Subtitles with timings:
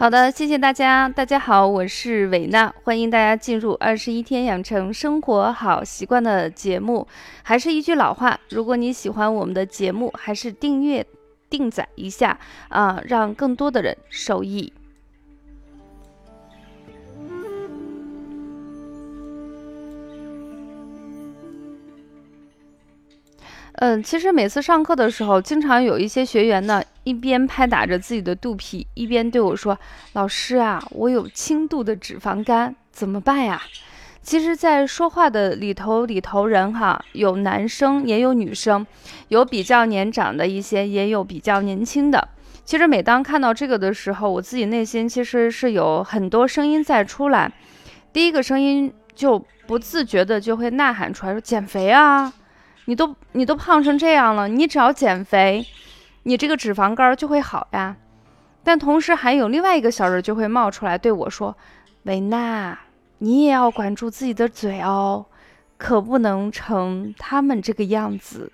[0.00, 1.06] 好的，谢谢大家。
[1.10, 7.06] 大家好，我是韦娜，欢迎大家进入二十一天养成生活好习惯的节目。
[7.42, 11.06] 还是一句老话，如果你喜欢我们的节目，还是订阅、
[11.50, 12.38] 订载一下
[12.70, 14.72] 啊，让更多的人受益。
[23.80, 29.78] 嗯，其实每次上课的时候，经常有一些学员呢，一边拍打着自己的肚皮，一边对我说
[30.12, 33.62] ：“老师啊，我有轻度的脂肪肝，怎么办呀？”
[34.20, 38.86] 其实，在说话的里头里头人哈，有男生也有女生，
[39.28, 42.28] 有比较年长的一些，也有比较年轻的。
[42.66, 47.50] 其实每当看到这个的时候，我自己内心其实是有很多声音在出来。
[48.12, 52.30] 第一个声音就不自觉的就会呐喊出来，说：“减肥啊！”
[52.90, 55.64] 你都你都胖成这样了，你只要减肥，
[56.24, 57.96] 你这个脂肪肝就会好呀。
[58.64, 61.56] 但同时还有另外一个小人就会冒出来对我说
[62.02, 62.76] ：“维娜，
[63.18, 65.24] 你也要管住自己的嘴哦，
[65.78, 68.50] 可不能成他们这个样子。”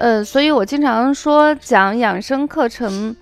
[0.00, 3.14] 呃，所以我经常说讲养生课程。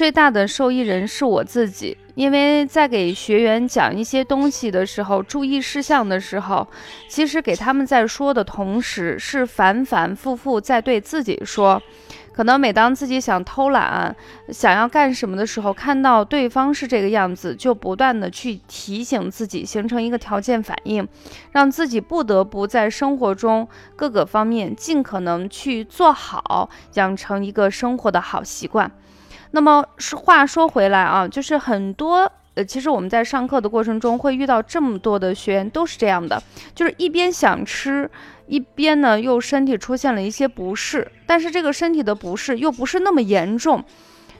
[0.00, 6.66] 最大的受益人是我自己，因为在给学员讲一些东西的时候，注意事项的时候，
[7.06, 11.82] 其实给他们在说的同时，是反反复复在对自己说。
[12.32, 14.16] 可能每当自己想偷懒、
[14.48, 21.06] 想要干什么的时候，看到对方是这个样子，就不断的去提醒自己，形成一个条件反应，
[21.50, 28.90] 让自己不得不在生活中各个方面尽可能去做好，养成一个生活的好习惯。
[29.52, 36.42] 那么是话说回来啊，就是很多呃，其实我们在上课的过程中会遇到这么多的学员都是这样的，
[36.74, 38.10] 就是一边想吃，
[38.46, 43.82] 一边呢又身体出现了一些不适，但是这个身体的不适又不是那么严重，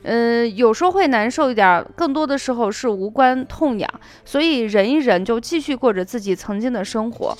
[0.03, 3.89] 呃，有时候会难受一点，更多的时候是无关痛痒，
[4.25, 7.37] 所以忍一忍就继续过着自己曾经的生活。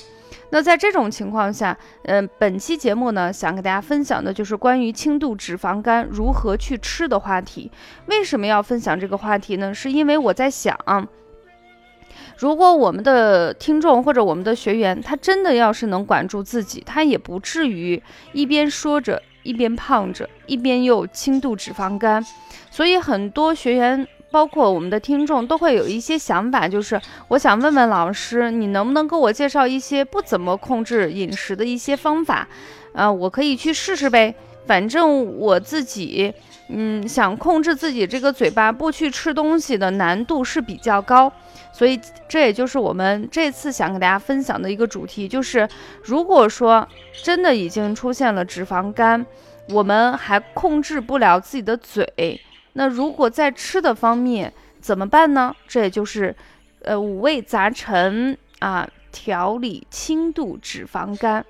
[0.51, 7.71] 那在这种情况下，嗯，本期节目呢，想给大家分享的就是关于轻度脂肪肝如何去吃的话题。
[8.07, 9.73] 为什么要分享这个话题呢？
[9.73, 10.77] 是因为我在想，
[12.37, 22.21] 如果我们的听众或者我们的学员，他真的要是能管住自己，他也不至于一边说着一边胖着，一边又轻度脂肪肝。
[22.69, 24.05] 所以很多学员。
[24.31, 32.47] 包括我们的听众都会有一些想法，就是我想问问老师，你能不能给我介绍一些不怎么控制饮食的一些方法？
[32.93, 34.33] 啊，我可以去试试呗。
[34.65, 36.31] 反正我自己，
[36.69, 41.29] 嗯，想控制自己这个嘴巴不去吃东西的难度是比较高，
[41.73, 41.99] 所以
[42.29, 45.67] 这也就是我们这次想给大家分享的一个主题，就是
[46.03, 46.87] 如果说
[47.23, 49.25] 真的已经出现了脂肪肝，
[49.69, 52.39] 我们还控制不了自己的嘴。
[52.73, 55.55] 那如果在吃的方面怎么办呢？
[55.67, 56.35] 这也就是，
[56.81, 61.45] 呃，五味杂陈啊，调理轻度脂肪肝。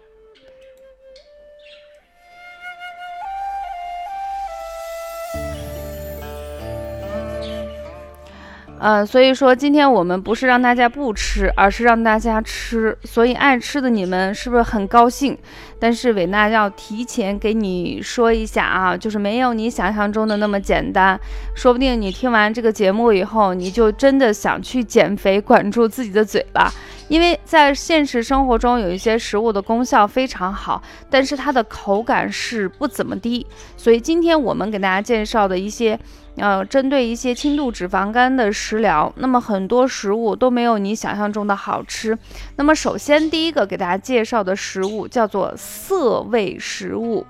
[8.81, 12.97] 呃，所以说今天我们不是让大家不吃，而是让大家吃。
[13.03, 15.37] 所以爱吃的你们是不是很高兴？
[15.77, 21.19] 但是伟娜要提前给你说一下啊，就是没有你想象中的那么简单。
[21.53, 26.71] 说不定你听完这个节目以后，你就真的想去减肥，管住自己的嘴巴。
[27.11, 33.45] 因为在现实生活中，有一些食物的功效非常好，但是它的口感是不怎么地。
[33.75, 35.99] 所以今天我们给大家介绍的一些。
[36.37, 42.17] 呃，针对一些轻度脂肪肝的食疗，那么很多食物都没有你想象中的好吃。
[42.55, 47.27] 那么首先第一个给大家介绍的食物叫做涩味食物。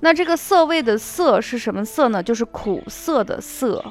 [0.00, 2.22] 那这个涩味的涩是什么涩呢？
[2.22, 3.82] 就是苦涩的涩。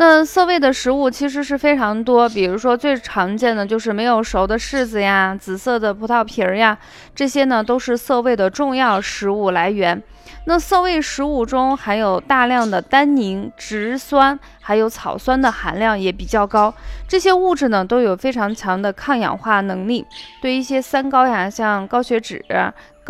[0.00, 6.78] 那涩味的食物其实是非常多，比如说最常见的就是没有熟的柿子呀、紫色的葡萄皮儿呀，
[7.14, 10.02] 这些呢都是涩味的重要食物来源。
[10.46, 16.72] 那涩味食物中含有大量的单宁、植酸，还有草酸的含量也比较高，
[17.06, 20.06] 这些物质呢都有非常强的抗氧化能力，
[20.40, 22.42] 对一些三高呀，像高血脂、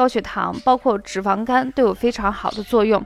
[0.01, 3.05] 高血糖，包括脂肪肝都有非常好的作用。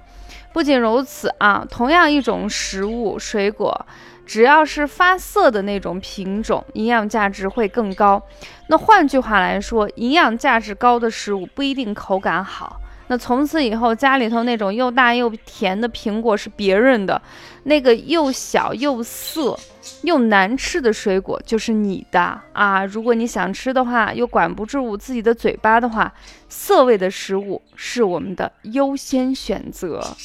[0.53, 3.85] 不仅如此啊，同样一种食物水果，
[4.25, 8.23] 只要是发涩的那种品种，营养价值会更高。
[8.69, 17.21] 那换句话来说，营养价值高的食物不一定口感好那从此以后，家里头那种又大又甜的苹果是别人的，
[17.65, 19.59] 那个又小又涩
[20.03, 22.85] 又难吃的水果就是你的啊！
[22.87, 26.13] 如果你想吃的话，又管不住自己的嘴巴的话，
[26.49, 30.17] 涩味的食物是我们的优先选择。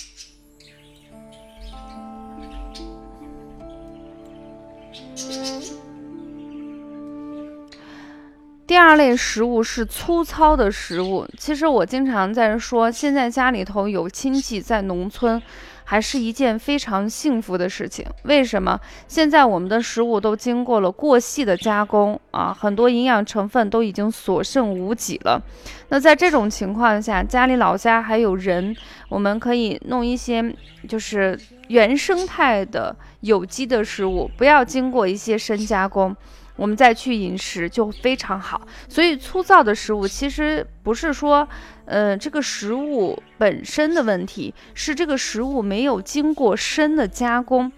[8.69, 11.27] 第二类食物是粗糙的食物。
[11.39, 15.41] 其实我经常在说，现在家里头有亲戚在农村，
[15.85, 18.05] 还是一件非常幸福的事情。
[18.25, 18.79] 为什么？
[19.07, 25.41] 现在我们的食物都经过了过细的加工啊，很多营养成分都已经所剩无几了。
[25.87, 28.75] 那在这种情况下，家里老家还有人，
[29.09, 30.55] 我们可以弄一些
[30.87, 31.35] 就是
[31.69, 36.15] 原生态的有机的食物，不要经过一些深加工。
[36.59, 41.47] 我们再去饮食就非常好，所以粗糙的食物其实不是说，
[41.85, 47.71] 呃，这个食物本身的问题，是这个食物没有经过深的加工。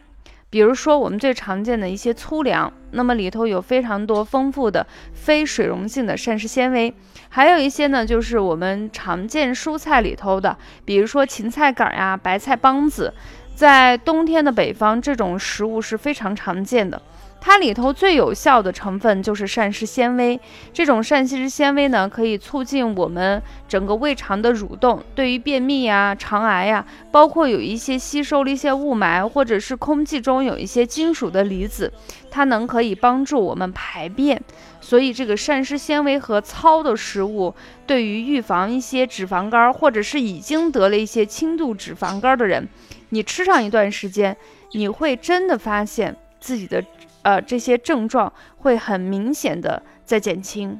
[0.49, 6.93] 比如说我们最常见的一些粗粮，那么里头有非常多丰富的非水溶性的膳食纤维，
[7.29, 13.13] 还有一些呢，就是我们常见蔬菜里头的，比如说芹菜杆呀、白菜帮子，
[13.55, 17.01] 在冬天的北方，这种食物是非常常见的。
[17.43, 20.39] 它里头最有效的成分就是膳食纤维，
[20.71, 31.91] 这种膳食纤维呢，可以促进我们整个胃肠的蠕动，对于便秘呀、肠癌呀，包括有一些吸收了一些雾霾，或者是空气中有一些金属的离子，
[32.29, 34.39] 它能可以帮助我们排便。
[34.79, 37.55] 所以这个膳食纤维和糙的食物，
[37.87, 42.69] 对于预防一些脂肪肝，或者是已经得了一些轻度脂肪肝的人，
[43.09, 44.37] 你吃上一段时间，
[44.73, 46.83] 你会真的发现自己的。
[47.23, 50.79] 呃，这些症状会很明显的在减轻。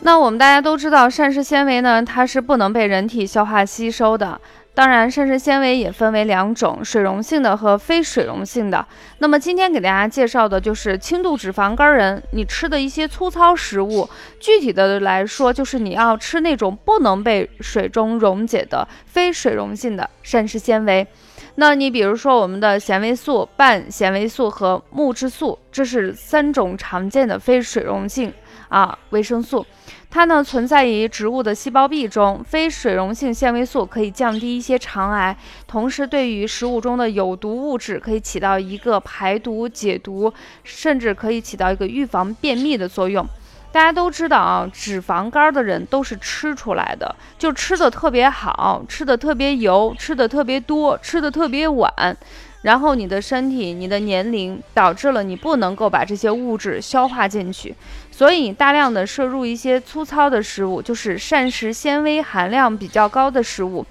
[0.00, 4.38] 那我们大家都知道，膳食纤维呢，它是不能被人体消化吸收的。
[4.76, 8.84] 当然，膳食纤维也分为两种，水溶性的和非水溶性的。
[9.18, 14.10] 那么今天给大家介绍的就是轻度脂肪肝人，你吃的一些粗糙食物。
[14.40, 21.06] 具体的来说，就是你要吃那种不能被水中溶解的非水溶性的膳食纤维。
[21.54, 28.32] 那你比如说我们的纤维素、半纤维素和木质素，这是三种常见的非水溶性
[28.74, 29.64] 啊维生素。
[30.10, 35.36] 它呢存在于植物的细胞壁中，非水溶性纤维素可以降低一些肠癌，
[35.66, 40.32] 同时对于食物中的有毒物质可以起到一个排毒解毒，
[40.62, 43.26] 甚至可以起到一个预防便秘的作用。
[43.72, 52.16] 大家都知道啊，脂肪肝的人都是吃出来的，就吃的特别好，吃的特别油，吃的特别多，吃的特别晚。
[52.62, 57.74] 然后你的身体、你的年龄导致了你不能够把这些物质消化进去，
[58.16, 63.84] 所以大量的摄入一些粗糙的食物，就是膳食纤维含量比较高的食物，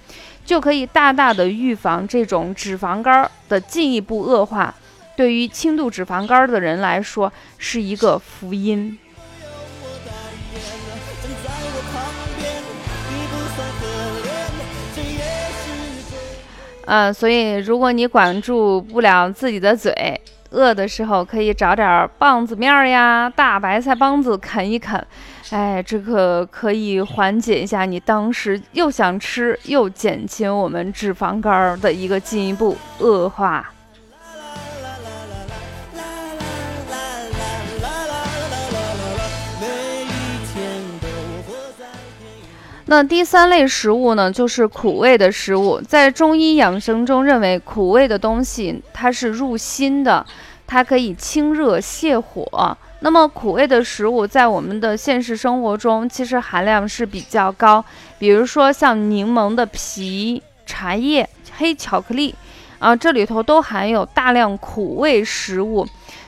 [0.46, 4.74] 就可以大大的预防这种脂肪肝的进一步恶化。
[5.14, 8.98] 对于轻度脂肪肝的人来说，是一个福音。
[16.86, 20.18] 嗯，所以如果你管住不了自己的嘴，
[20.54, 25.04] 饿的时候可以找点棒子面呀、大白菜帮子啃一啃，
[25.50, 33.73] 哎，这个可以缓解一下你当时又想吃又减轻我们脂肪肝的一个进一步恶化。
[42.96, 45.80] 那第三类食物呢，就是苦味的食物。
[45.80, 50.24] 在中医养生中，认为苦味的东西它是入心的，
[50.64, 52.78] 它可以清热泻火。
[53.00, 57.84] 那么苦味的食物在我们的现实生活中，其实含量是比较高。
[58.16, 62.32] 比如说像柠檬的皮、茶叶、黑巧克力
[62.78, 65.84] 啊，这里头都含有大量苦味食物。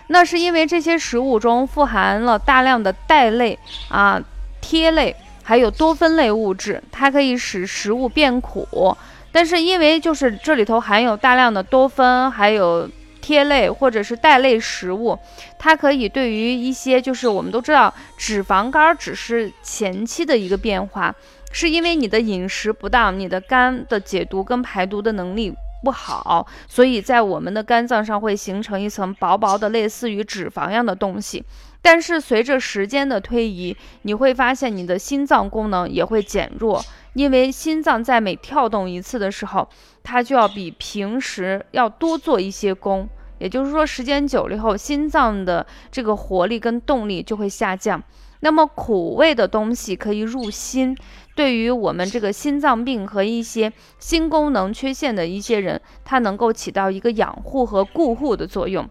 [0.08, 3.56] 那是因为这些食物中富含了大量的苷类
[3.88, 4.20] 啊、
[4.61, 5.14] 萜类。
[5.46, 8.96] 还有多酚类物质，它可以使食物变苦，
[9.30, 12.90] 但是因为就是这里头含有大量的多酚，还有
[13.22, 15.16] 萜类或者是带类食物，
[15.56, 21.14] 它可以对于一些就是我们都知道脂肪肝只是前期的一个变化，
[21.52, 31.44] 是因为你的饮食不当，你的肝的解毒跟排毒的能力不好，所以在我们的肝脏上会形成一层薄薄的类似于脂肪样的东西。
[31.87, 39.69] 但是随着时间的推移，你会发现你的心脏功能也会减弱，因为心脏在每跳动一次的时候，
[40.02, 48.02] 它就要比平时要多做一些功，也就是说，时间久了以后，心脏的这个活力跟动力就会下降。
[48.40, 50.97] 那么苦味的东西可以入心，
[51.37, 58.90] 对于我们这个心脏病和一些心功能缺陷的一些人，它能够起到一个养护和固护的作用。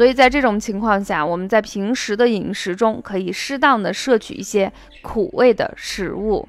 [0.00, 6.48] 所以在这种情况下，我们在平时的饮食中可以适当的摄取一些苦味的食物。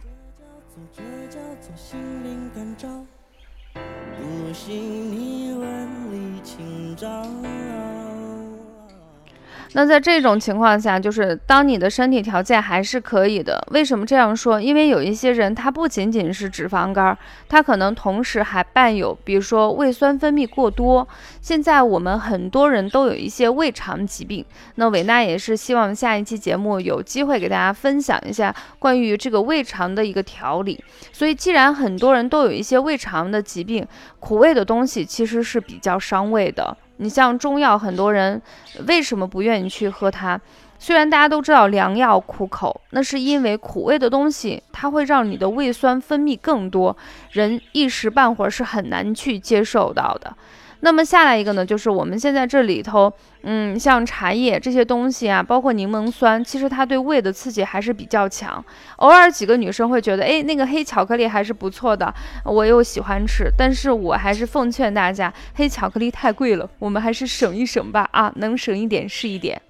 [9.73, 13.65] 那在这种情况下，就是当你的身体条件还是可以的。
[13.71, 14.59] 为什么这样说？
[14.59, 21.07] 因为有一些人，他不仅仅是脂肪肝，他可能同时还伴有，比如说胃酸分泌过多。
[21.39, 24.45] 现在我们很多人都有一些胃肠疾病。
[24.75, 30.83] 那伟娜也是希望下一期节目有机会给大家分享一下关于这个胃肠的一个调理。
[31.13, 33.87] 所以，既然很多人都有一些胃肠的疾病，
[34.19, 36.75] 苦味的东西其实是比较伤胃的。
[37.01, 38.39] 你像中药，很多人
[38.87, 40.39] 为什么不愿意去喝它？
[40.77, 46.95] 虽然大家都知道良药苦口，那是因为苦味的东西，它会让你的胃酸分泌更多，
[47.31, 50.35] 人一时半会儿是很难去接受到的。
[50.83, 58.63] 那么下来一个呢，就是我们现在这里头，嗯，像茶叶这些东西啊，包括柠檬酸，其实它对胃的刺激还是比较强。
[58.97, 62.11] 偶尔几个女生会觉得，哎，那个黑巧克力还是不错的，
[62.43, 63.47] 我又喜欢吃。
[63.55, 68.09] 但是我还是奉劝大家，黑巧克力太贵了，我们还是省一省吧。
[68.11, 69.61] 啊，能省一点是一点。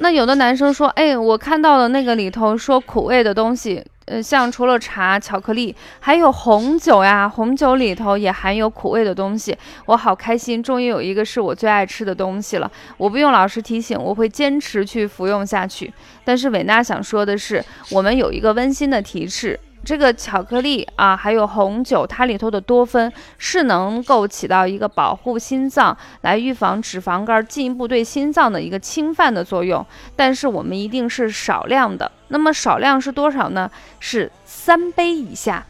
[0.00, 3.84] 那有的男生说，哎，我看到了那个里头说苦味的东西。
[4.10, 9.56] 呃，像除了茶、巧克力，还有红酒呀，红酒里头也含有苦味的东西。
[9.86, 12.68] 我好开心，终于有一个是我最爱吃的东西了。
[12.96, 15.92] 我不用老师提醒，我会坚持去服用下去。
[16.24, 19.58] 但是伟娜想说的是，我们有一个温馨的提示。
[19.82, 29.84] 这个巧克力啊，还有红酒，它里头的多酚是能够起到一个保护心脏、来预防脂肪肝、进一步对心脏的一个侵犯的作用。
[30.14, 32.12] 但是我们一定是少量的。
[32.28, 33.70] 那么少量是多少呢？
[33.98, 35.66] 是三杯以下。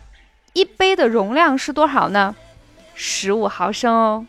[0.52, 2.34] 一杯的容量是多少呢？
[2.94, 4.26] 十五毫升哦。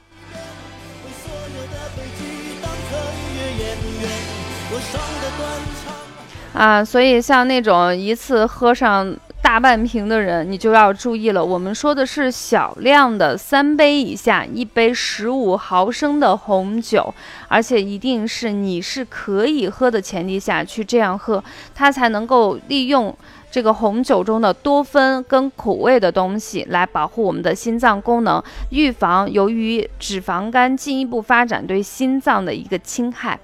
[6.53, 9.17] 啊，所以像那种一次喝上。
[9.51, 11.43] 大半瓶的人，你就要注意了。
[11.43, 17.13] 我们说的是小量的，三杯以下，一杯十五毫升的红酒，
[17.49, 21.43] 而且一定是你是可以喝的前提下去这样喝，
[21.75, 23.13] 它才能够利用
[23.51, 33.37] 这个红酒中的多酚跟苦味的东西来保护我们的心脏功能，预防由于脂肪肝进一步发展对心脏的一个侵害。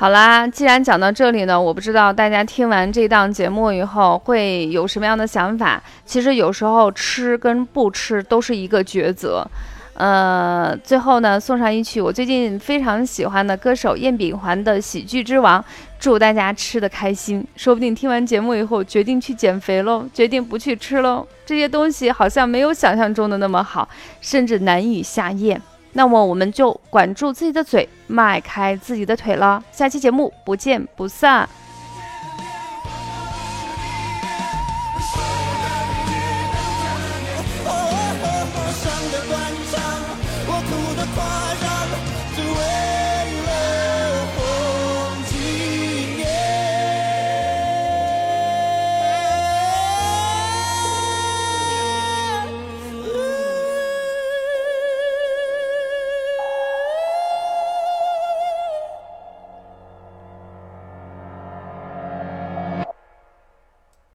[0.00, 5.78] 好啦，既然讲到这里呢，我不知道大家听完这档节目以后会有什么样的想法。
[6.06, 9.46] 其实有时候吃跟不吃都是一个抉择。
[9.92, 15.60] 呃，最后呢，送上一曲我最近非常喜欢的歌手燕秉环的《喜剧之王》，
[15.98, 17.46] 祝大家吃的开心。
[17.54, 21.26] 说不定听完节目以后决定去减肥喽，决定不去吃喽。
[21.44, 23.86] 这些东西好像没有想象中的那么好，
[24.22, 25.60] 甚至难以下咽。
[25.92, 29.62] 那么我们就管住自己的嘴，迈开自己的腿了。
[29.72, 31.48] 下期节目不见不散。